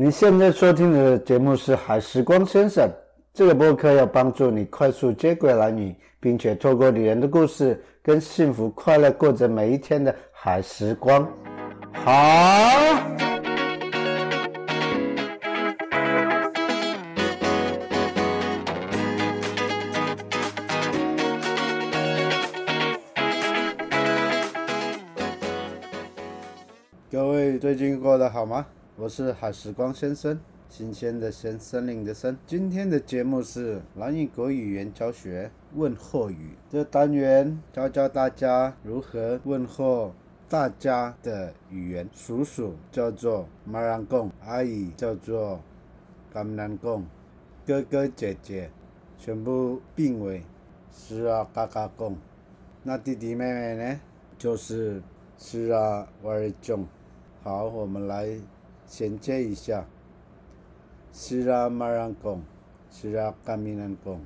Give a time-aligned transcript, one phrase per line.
[0.00, 2.88] 你现在收听的节目是《海时光先生》
[3.34, 11.28] 这个播客，要帮助你快速接轨男女，并且透过女人的故事，跟幸福快乐过着每一天的海时光。
[11.92, 12.12] 好，
[27.10, 28.64] 各位最近过得好吗？
[29.00, 32.36] 我是海时光先生，新鲜的鲜，森林的森。
[32.48, 40.12] 今天的节目是蓝语国语言教学问候语，这单元教教大家如何问候
[40.48, 42.10] 大家的语言。
[42.12, 45.60] 叔叔叫做马兰贡，阿姨叫做
[46.32, 47.06] 甘南贡，
[47.64, 48.68] 哥哥姐姐
[49.16, 50.42] 全部并为
[50.90, 52.16] 是啊嘎嘎贡。
[52.82, 54.00] 那弟弟妹妹呢？
[54.36, 55.00] 就是
[55.38, 56.84] 是啊瓦尔囧。
[57.44, 58.36] 好，我们来。
[58.88, 59.84] 衔接一下，
[61.12, 62.42] 是啊，马兰贡，
[62.90, 64.22] 是啊，卡米兰贡，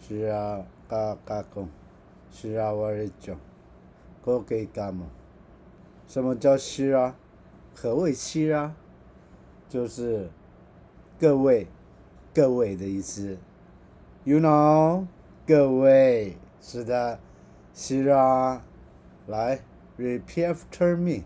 [0.00, 1.68] 是啊，嘎嘎贡，
[2.32, 3.36] 是啊，瓦尔贡，
[4.24, 5.04] 各给干么？
[6.08, 7.14] 什么叫是啊？
[7.74, 8.74] 何谓是啊？
[9.68, 10.30] 就是
[11.20, 11.66] 各位，
[12.32, 13.36] 各位的意思。
[14.24, 15.04] You know，
[15.46, 17.20] 各位，是的，
[17.74, 18.64] 是啊，
[19.26, 19.60] 来
[19.98, 21.24] ，repeat after me，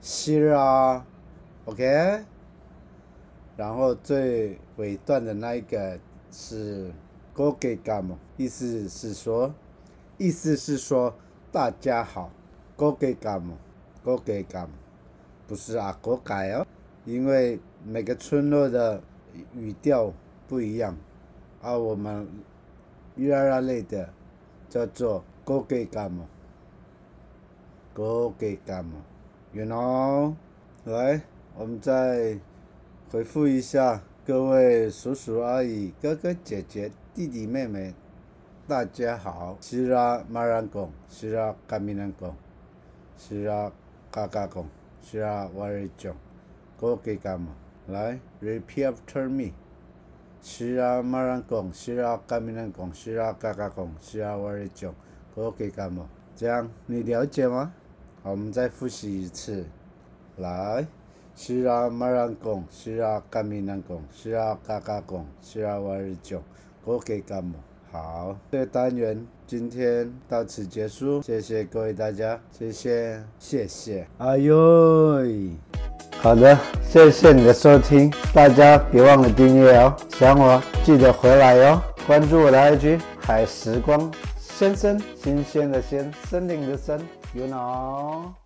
[0.00, 1.04] 是啊。
[1.70, 2.24] OK，
[3.56, 6.00] 然后最尾段的那一个
[6.32, 6.90] 是
[7.32, 9.54] “go get gam”，意思是说，
[10.18, 11.14] 意思是说
[11.52, 12.32] 大家好
[12.76, 14.66] ，“go get gam”，“go get gam”，
[15.46, 16.66] 不是啊，“go 改”哦，
[17.04, 19.00] 因为每个村落的
[19.54, 20.12] 语调
[20.48, 20.96] 不一样，
[21.62, 22.28] 而我们
[23.14, 24.12] 越南类的
[24.68, 26.24] 叫做 “go get gam”，“go
[28.40, 30.34] get gam”，you know，
[30.84, 31.22] 来。
[31.56, 32.38] 我们再
[33.10, 37.92] 回复一下各位叔叔阿姨、哥哥姐姐、弟弟妹妹，
[38.68, 39.58] 大家好。
[39.60, 42.34] 是啊，马兰贡，是啊，卡米兰贡，
[43.18, 43.72] 是啊，
[44.10, 44.66] 嘎嘎贡，
[45.02, 46.14] 是啊，瓦尔贡，
[46.78, 47.54] 各给干嘛？
[47.88, 49.52] 来，repeat after me。
[50.40, 54.94] 是啊，马兰贡，是啊，卡米兰贡，是啊，嘎嘎贡，是啊，瓦尔贡，
[55.34, 56.08] 各给干嘛？
[56.36, 57.74] 这样你了解吗？
[58.22, 59.66] 好，我们再复习一次，
[60.36, 60.86] 来。
[61.42, 66.42] 是啊，马兰贡，是啊，甘米兰贡，是啊，嘎嘎贡，是啊，瓦尔贡，
[66.84, 67.54] 各给干么？
[67.90, 74.06] 好，这单元今天到此结束，谢谢各位大家，谢谢，谢谢。
[74.18, 74.54] 哎呦，
[76.20, 87.00] 好的，谢谢你的收听，大家别忘了订阅哦，想我记得回来哟，关注我的 IG 海时光先生，新鲜的鲜，森林的森
[87.32, 88.39] ，you know。